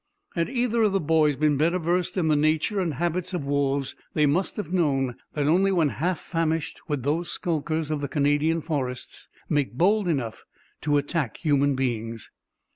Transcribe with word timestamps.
Had 0.33 0.49
either 0.49 0.81
of 0.81 0.93
the 0.93 0.99
boys 0.99 1.37
been 1.37 1.57
better 1.57 1.77
versed 1.77 2.17
in 2.17 2.27
the 2.27 2.35
nature 2.35 2.79
and 2.79 2.95
habits 2.95 3.35
of 3.35 3.45
wolves, 3.45 3.95
they 4.15 4.25
must 4.25 4.57
have 4.57 4.73
known 4.73 5.15
that 5.35 5.45
only 5.45 5.71
when 5.71 5.89
half 5.89 6.17
famished 6.19 6.81
would 6.89 7.03
these 7.03 7.27
skulkers 7.27 7.91
of 7.91 8.01
the 8.01 8.07
Canadian 8.07 8.61
forests 8.61 9.29
make 9.47 9.73
bold 9.73 10.07
enough 10.07 10.43
to 10.81 10.97
attack 10.97 11.37
human 11.37 11.75
beings. 11.75 12.31